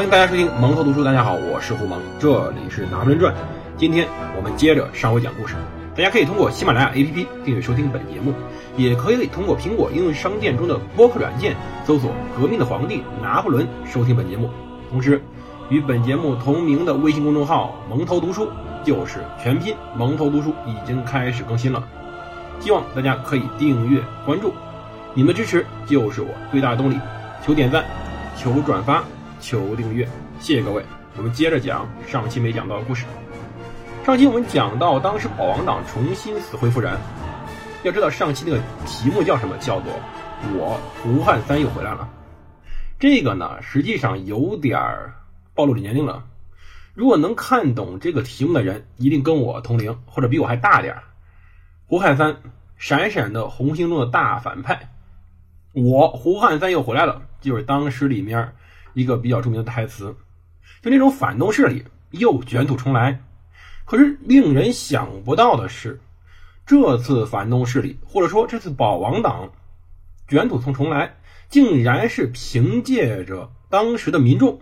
[0.00, 1.04] 欢迎大家收听蒙头读书。
[1.04, 3.34] 大家好，我是胡蒙，这里是拿破仑传。
[3.76, 5.56] 今天我们接着上回讲故事。
[5.94, 8.32] 大家可以通过喜马拉雅 APP 订阅收听本节目，
[8.78, 14.48] 也可以通过苹果应用商店中的播客软件搜索“革命的皇帝拿破仑”收听本节目。
[14.90, 15.22] 同时，
[15.68, 18.48] 与本节目同名的微信公众号“蒙头读书”
[18.82, 21.84] 就是全拼“蒙头读书”已经开始更新了，
[22.58, 24.54] 希望大家可以订阅关注。
[25.12, 26.98] 你们的支持就是我最大的动力，
[27.44, 27.84] 求点赞，
[28.34, 29.04] 求转发，
[29.40, 30.06] 求订阅，
[30.38, 30.84] 谢谢各位。
[31.16, 33.04] 我们接着讲上期没讲到的故事。
[34.04, 36.98] 上期我们讲到，当时保王党重新死灰复燃。
[37.82, 39.56] 要知道上期那个题目叫什么？
[39.58, 39.92] 叫做
[40.54, 42.08] “我胡汉三又回来了”。
[43.00, 45.14] 这个呢，实际上有点儿
[45.54, 46.24] 暴露年龄了。
[46.94, 51.02] 如果能看懂这个题目的人，一定跟我同龄，或者比我还大点儿。
[51.86, 52.36] 胡汉三，
[52.76, 54.90] 闪闪的红星中的大反派。
[55.72, 58.52] 我胡汉三又回来了，就是当时里面
[58.94, 60.14] 一个比较著名的台词，
[60.82, 63.22] 就那种反动势力又卷土重来。
[63.84, 66.00] 可是令人想不到的是，
[66.66, 69.50] 这次反动势力或者说这次保王党
[70.28, 71.16] 卷土重来，
[71.48, 74.60] 竟然是凭借着当时的民众，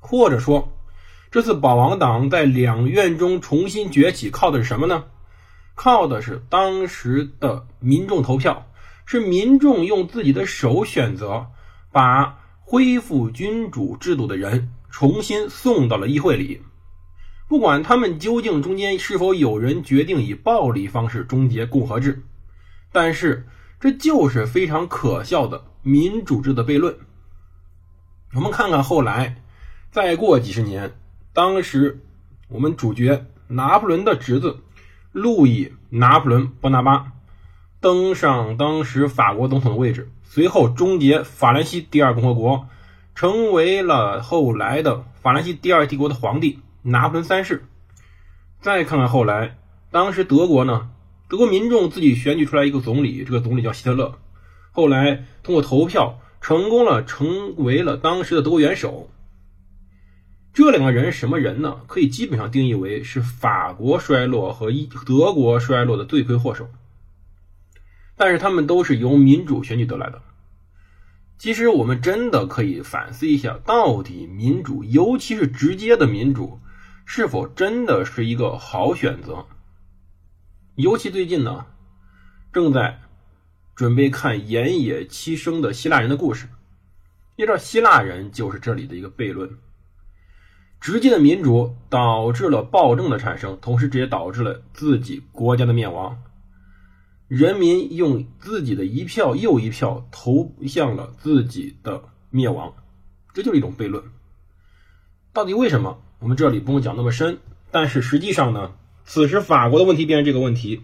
[0.00, 0.72] 或者说
[1.30, 5.04] 这次保王党在两院中重新崛起，靠的是什么呢？
[5.74, 8.64] 靠的是当时的民众投票。
[9.10, 11.46] 是民众用自己的手选择，
[11.90, 16.60] 把恢复君主制度的人重新送到了议会里。
[17.48, 22.22] 不管他们究竟中间是否有人决定以暴力方式终结共和制，
[22.92, 23.48] 但是
[23.80, 26.94] 这就是非常可笑的民主制的悖论。
[28.34, 29.42] 我们看看后来，
[29.90, 30.92] 再过几十年，
[31.32, 32.04] 当时
[32.48, 34.58] 我们主角拿破仑的侄子
[35.12, 37.12] 路易·拿破仑·波拿巴。
[37.80, 42.66] 登上当时法国总统的位置，随后终结法兰西第二共和国，
[43.14, 47.64] 成为了后来的法兰西第二帝国的皇帝拿破仑三世。
[48.60, 49.58] 再看看后来，
[49.92, 50.90] 当时德国呢，
[51.28, 54.18] 德国民众自己选举出来一个总理，这个总理叫希特勒，
[54.72, 59.08] 后来通过投票成功了，成为了当时的德国元首。
[60.52, 61.82] 这两个人什么人呢？
[61.86, 66.68] 可以基本上定义为是法国衰落和一德国衰落的罪魁祸首。
[68.18, 70.20] 但是他们都是由民主选举得来的。
[71.38, 76.58] 其实我们真的可以反思一下，到底民主，尤其是直接的民主，
[77.06, 79.46] 是否真的是一个好选择？
[80.74, 81.66] 尤其最近呢，
[82.52, 83.00] 正在
[83.76, 86.48] 准备看岩野七生的希腊人的故事。
[87.36, 89.48] 你知道，希腊人就是这里的一个悖论：
[90.80, 96.20] 直接的民主导致了暴政的产生，同时直接导致了自己国家的灭亡。
[97.28, 102.74] 人民用自己的一票又一票投向了自己的灭亡，
[103.34, 104.02] 这就是一种悖论。
[105.34, 106.00] 到底为什么？
[106.20, 107.38] 我们这里不用讲那么深。
[107.70, 108.72] 但是实际上呢，
[109.04, 110.80] 此时法国的问题便是这个问题。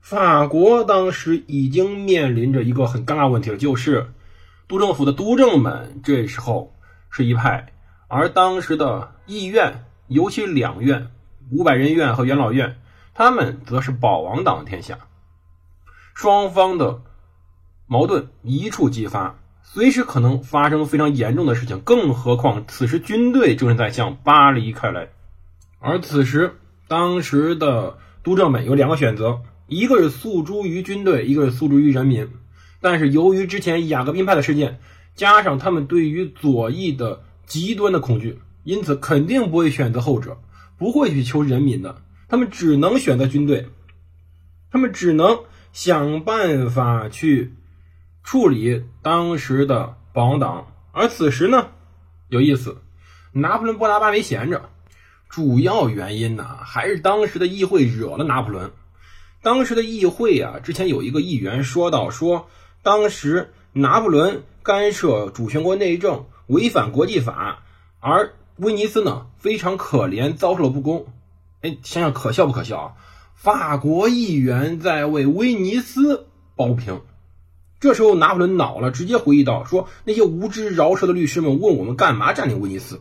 [0.00, 4.14] 法国当时已经面临着一个很尴尬问题了，就是
[4.66, 6.74] 督政府的督政们这时候
[7.10, 7.74] 是一派，
[8.06, 11.10] 而当时的议院，尤其两院——
[11.52, 12.80] 五百人院和元老院，
[13.12, 14.98] 他们则是保王党天下。
[16.18, 17.02] 双方的
[17.86, 21.78] 矛盾一触即发，随时可能发生非常严重的事情。
[21.82, 25.10] 更何况此时军队正是在向巴黎开来，
[25.78, 26.56] 而此时
[26.88, 32.28] 当时的督政们有两个选择：一个是诉诸于军队，一个是诉诸于人民。
[32.80, 34.80] 但是由于之前雅各宾派的事件，
[35.14, 40.38] 加上他们对于左翼的极端的恐惧，因此肯定不会选择后者，
[40.78, 42.02] 不会去求人民的。
[42.26, 43.68] 他们只能选择军队，
[44.72, 45.38] 他们只能。
[45.80, 47.54] 想办法去
[48.24, 51.68] 处理当时的保王党，而此时呢，
[52.28, 52.78] 有意思，
[53.30, 54.70] 拿破仑·波拿巴没闲着。
[55.28, 58.72] 主要原因呢，还是当时的议会惹了拿破仑。
[59.40, 62.48] 当时的议会啊，之前有一个议员说到，说
[62.82, 67.62] 当时拿破仑干涉主权国内政，违反国际法，
[68.00, 71.06] 而威尼斯呢非常可怜，遭受了不公。
[71.60, 72.92] 哎，想想可笑不可笑啊？
[73.38, 76.26] 法国议员在为威尼斯
[76.56, 77.02] 抱不平，
[77.78, 83.00] 这时候拿破仑恼了，直接回忆道：“说那些无知饶舌的律师们问我们干嘛占领威尼斯，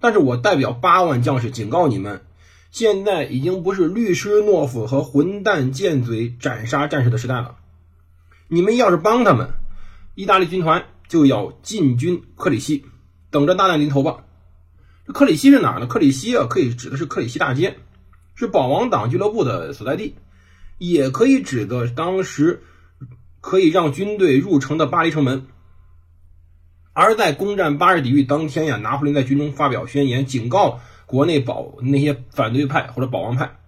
[0.00, 2.22] 但是我代表八万将士警告你们，
[2.70, 7.56] 现在已经不是律师懦夫和混蛋贱嘴斩杀战士的时代了。
[8.48, 9.50] 你们要是帮他们，
[10.14, 12.86] 意大利军团就要进军克里希，
[13.30, 14.24] 等着大难临头吧。
[15.04, 15.86] 克里希是哪呢？
[15.86, 17.76] 克里希啊，可以指的是克里希大街。”
[18.40, 20.14] 是保王党俱乐部的所在地，
[20.78, 22.62] 也可以指的当时
[23.42, 25.46] 可以让军队入城的巴黎城门。
[26.94, 33.58] 而在攻占巴士底狱当天呀，拿破仑在军中发表宣言，警告国内保那些反对派或者保王派。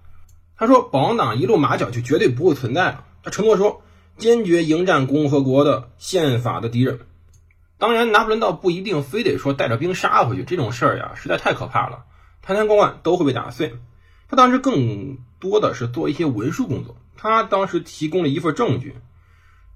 [0.57, 3.83] 他说：“保王党一路马脚就绝对不会存在了。”他承诺说
[4.17, 7.01] ：“坚决迎战共和国的宪法的敌人。”
[7.77, 12.07] 当然，拿破仑倒不一定非得说带着兵杀回去，这种事儿呀，实在太可怕了，
[12.41, 13.75] 坛坛罐罐都会被打碎。
[14.32, 16.96] 他当时更多的是做一些文书工作。
[17.19, 18.94] 他当时提供了一份证据，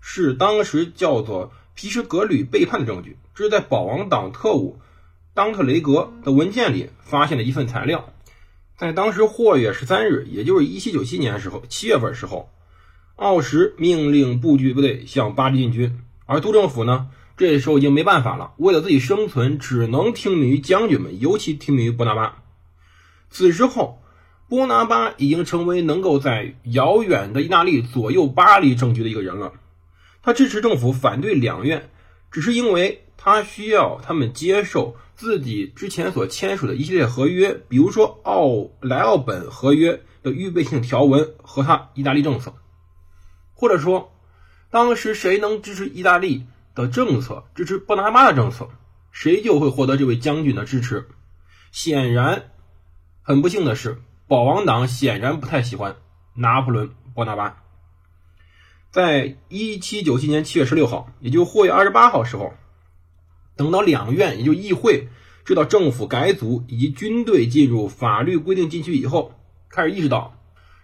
[0.00, 3.18] 是当时叫做皮什格吕背叛的证据。
[3.34, 4.78] 这是在保王党特务
[5.34, 8.14] 当特雷格的文件里发现的一份材料。
[8.78, 12.48] 在当时或月十三日，也就是一七九七年的时候七月份时候，
[13.16, 22.42] 奥什命令部局部队向巴黎进军，而督政府呢，这时候已经没办法了，为了自己生存，只能听命于将军们，尤其听命于波拿巴。
[23.28, 24.00] 此时候。
[24.48, 29.52] 波拿巴已经成为能够在遥远的意大利左右巴黎政局的一个人了。
[30.22, 31.90] 他支持政府，反对两院，
[32.30, 42.54] 只是因为他需要他们接受自己之前所签署的一系列合约，比如说奥莱奥本合约的预备性条文和他意大利政策，
[43.54, 44.12] 或者说，
[44.70, 48.68] 当时谁能支持意大利的政策，支持波拿巴的政策，
[49.10, 51.08] 谁就会获得这位将军的支持。
[51.72, 52.50] 显然，
[53.22, 53.98] 很不幸的是。
[54.28, 55.94] 保王党显然不太喜欢
[56.34, 57.62] 拿破仑·波拿巴。
[58.90, 62.54] 在一七九七年七月十六号，也就或月二十八号时候，
[63.56, 65.06] 等到两院，也就议会
[65.44, 69.32] 知道政府改组以及军队进入法律规定禁区以后，
[69.68, 70.36] 开始意识到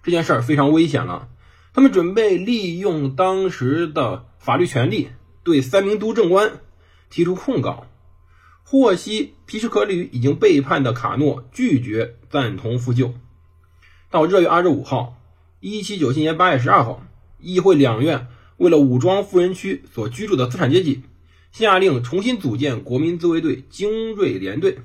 [0.05, 1.29] 这件事儿非常危险了。
[1.73, 5.09] 他们准备利用当时的法律权利，
[5.43, 6.61] 对三名督政官
[7.11, 7.89] 提出控告。
[8.63, 13.13] 获悉皮什可吕已经背叛的卡诺拒绝赞同复旧。
[14.13, 15.17] 到热月二十五号，
[15.59, 17.03] 一七九七年八月十二号，
[17.41, 18.27] 议会两院
[18.59, 21.03] 为了武装富人区所居住的资产阶级，
[21.51, 24.81] 下令重新组建国民自卫队精锐联队。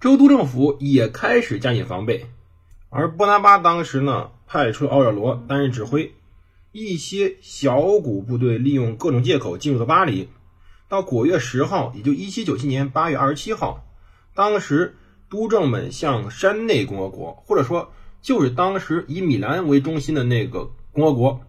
[0.00, 2.26] 州都政府也开始加紧防备，
[2.90, 6.12] 而波拿巴当时呢，派出了奥尔罗担任指挥，
[6.72, 10.28] 一些小股部队利用各种借口进入了巴黎。
[10.88, 13.86] 到果月十号，也就一七九七年八月二十七号，
[14.34, 14.96] 当时
[15.30, 17.92] 督政们向山内共和国，或者说。
[18.26, 21.46] 就是当时以米兰为中心的那个共和国，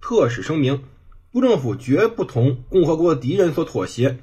[0.00, 0.84] 特使声明，
[1.32, 4.20] 督政府绝不同共和国敌人所妥协，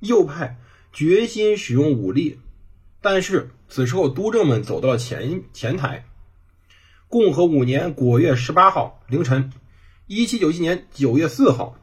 [0.00, 0.58] 右派
[0.92, 2.38] 决心使用武力。
[3.00, 6.04] 但是此时候，督政们走到了前前台。
[7.08, 9.54] 共和五年果月十八号凌晨，
[10.06, 11.78] 一七九七年九月四号，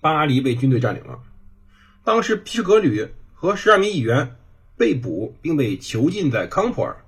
[0.00, 1.18] 巴黎被军队占领了。
[2.04, 4.36] 当时皮什格吕和十二名议员
[4.76, 7.04] 被捕，并被囚禁在康普尔。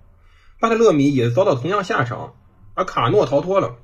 [0.62, 2.35] 巴特勒米也遭到同样下场，
[2.75, 3.79] 而卡诺逃脱了。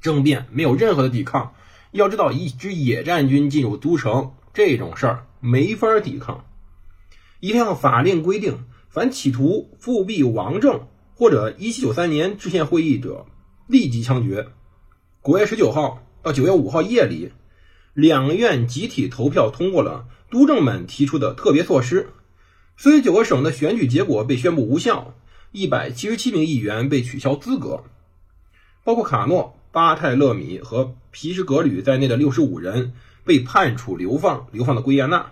[0.00, 1.52] 政变没有任何的抵抗。
[1.92, 6.46] 要知道，一支野战军进入都城这种事儿没法抵抗。
[7.40, 13.26] 一项法令规定，凡企图复辟王政或者1793年制宪会议者，
[13.66, 14.48] 立即枪决。
[15.22, 17.32] 9月19号到9月5号夜里，
[17.92, 22.08] 两院集体投票通过了督政们提出的特别措施。
[22.78, 25.12] 四十九个省的选举结果被宣布无效。
[25.56, 27.84] 一百七十七名议员被取消资格，
[28.82, 32.92] 包括卡诺、巴泰勒米和皮什格吕在内的六十五人
[33.22, 35.30] 被判处流放，流放到圭亚那。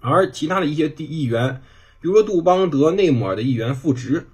[0.00, 1.62] 而其他的一些地议员，
[2.02, 4.26] 比如说杜邦德内姆尔的议员复职，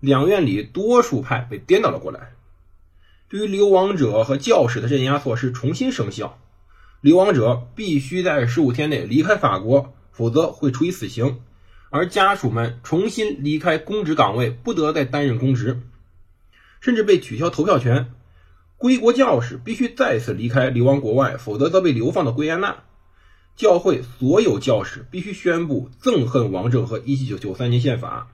[0.00, 2.32] 两院里多数派被颠倒了过来。
[3.28, 6.38] 对于流亡者和教士的镇压措施重新生效，
[7.02, 11.42] 流亡者必须在十五天内离开法国，否则会处以死刑。
[11.94, 15.80] 而家属们重新离开公职岗位，不得再担任公职，
[16.80, 18.12] 甚至被取消投票权。
[18.76, 22.82] 归国教士必须再次离开流亡国外，否则则被流放到圭亚那。
[23.54, 28.32] 教会所有教士必须宣布憎恨王政和一九九三年宪法。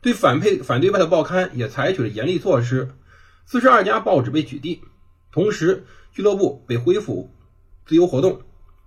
[0.00, 2.92] 对反配反对派的报刊也采取了严厉措施，
[3.46, 4.78] 四十二家报纸被取缔，
[5.32, 7.34] 同时俱乐部被恢复
[7.84, 8.42] 自由活动，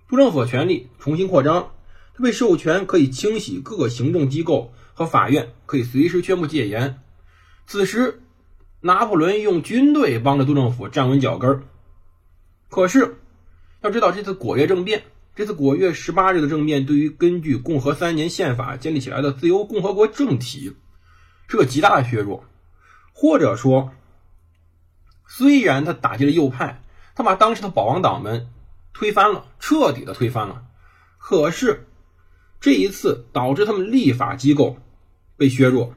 [0.10, 1.72] 州政府权力重新扩张。
[2.24, 7.02] 被授权可以清洗各个行政机构和法院，可以随时宣布戒严。
[7.66, 8.22] 此时，
[8.82, 11.64] 拿破仑用军队帮着督政府站稳脚跟儿。
[12.70, 13.18] 可是，
[13.82, 15.04] 要知道这次果月政变，
[15.36, 20.76] 这次果月十八日的政变，对于根据共和三年宪法建立起来的自由共和国政体
[21.48, 22.44] 是个极大的削弱。
[23.14, 23.92] 或者说，
[25.28, 26.82] 虽然他打击了右派，
[27.16, 28.50] 他把当时的保王党们
[28.94, 30.64] 推翻了，彻底的推翻了，
[31.18, 31.86] 可是。
[32.60, 34.78] 这一次导致他们立法机构
[35.38, 35.96] 被削弱，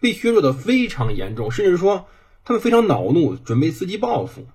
[0.00, 2.06] 被削弱的非常严重，甚至说
[2.44, 4.46] 他们非常恼怒，准备伺机报复。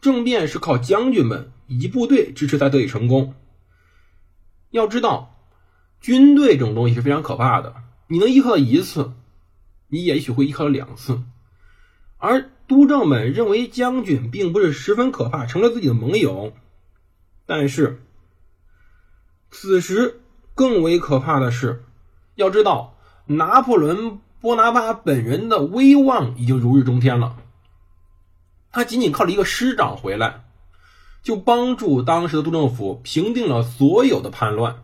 [0.00, 3.34] 政变是靠将军们以及部队支持才得以成功。
[4.70, 5.36] 要知道，
[6.00, 7.74] 军队这种东西是非常可怕的，
[8.08, 9.12] 你能依靠一次，
[9.88, 11.22] 你也许会依靠两次。
[12.16, 16.52] 而督政们认为将军并不是十分可怕，成了自己的盟友。
[17.46, 18.02] 但是，
[19.62, 20.22] 此时
[20.54, 21.84] 更为可怕的是，
[22.34, 27.36] 要知道拿破仑·波拿巴本人的威望已经如日中天了。
[28.72, 30.44] 他仅仅靠了一个师长回来，
[31.22, 34.82] 就帮助当时的督政府平定了所有的叛乱。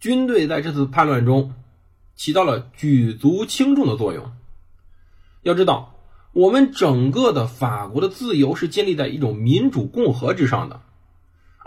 [0.00, 1.54] 军队在这次叛乱中
[2.14, 4.32] 起到了举足轻重的作用。
[5.40, 5.94] 要知道，
[6.34, 10.82] 我们整个的法国的自由是建立在一种民主共和之上的，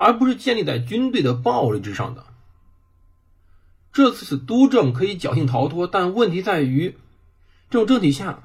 [0.04, 2.26] 而不是建立在军队的暴力之上的。
[3.92, 6.98] 这次督政可以侥幸逃脱，但问题在于，
[7.70, 8.44] 这种政体下。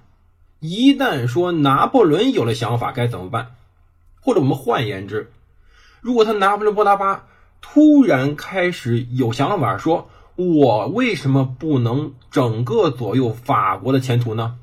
[0.61, 3.55] 一旦说拿破仑有了想法，该怎么办？
[4.21, 5.33] 或者我们换言之，
[6.01, 7.29] 如果他拿破仑波拿巴
[7.61, 14.59] 突然开始有想法，说我为什么不能整个左右法国的前途呢？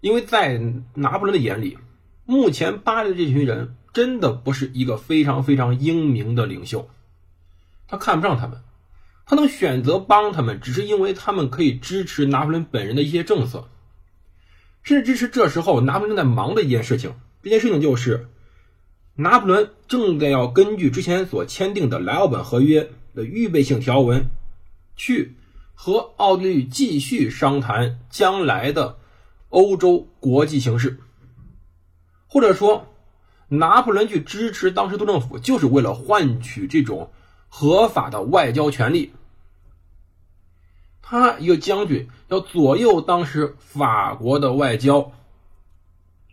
[0.00, 0.60] 因为在
[0.94, 1.78] 拿破仑的眼里，
[2.26, 6.88] 目前巴黎的这群人真的不是一个非常非常英明的领袖，
[7.88, 8.62] 他看不上他们，
[9.26, 13.68] 他能选择帮他们，只是因为他们可以支持拿破仑本人的一些政策。
[14.82, 18.28] 甚至支持这时候拿破仑在忙的一件事情，这件事情就是
[19.14, 24.30] 拿破仑正在要根据之前所签订的莱奥本合约的预备性条文，
[24.96, 25.36] 去
[25.74, 28.98] 和奥地利继续商谈将来的
[29.50, 30.98] 欧洲国际形势，
[32.26, 32.91] 或者说，
[33.52, 37.10] 拿破仑去支持当时督政府，就是为了换取这种
[37.50, 39.12] 合法的外交权利。
[41.02, 45.12] 他一个将军要左右当时法国的外交，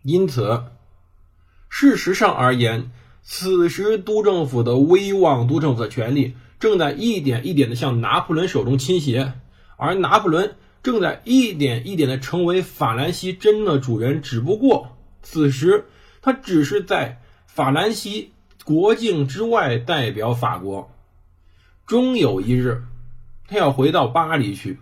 [0.01, 0.63] 因此，
[1.67, 2.89] 事实上而言，
[3.21, 9.33] 此时督政府的威望、督政府的权力正在一点一点的向拿破仑手中倾斜，
[9.75, 14.21] 而拿破仑正在一点一点的成为法兰西真正的主人。
[14.21, 15.83] 只不过，此时
[16.29, 18.33] 他只是在法兰西
[18.63, 20.91] 国境之外代表法国，
[21.87, 22.83] 终有一日。
[23.47, 24.77] 他要回到巴黎去，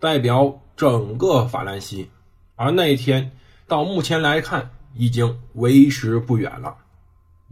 [0.00, 2.08] 代表整个法兰西，
[2.54, 3.32] 而那一天
[3.66, 6.78] 到目前来看已经为时不远了。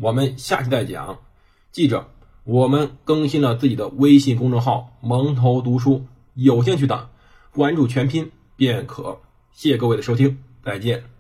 [0.01, 1.19] 我们下期再讲。
[1.71, 2.09] 记着，
[2.45, 7.11] 我们更新了自己的微信公众号“蒙头读书”，有兴趣的
[7.53, 9.21] 关注全拼便可。
[9.53, 11.14] 谢谢各位的收听，再见。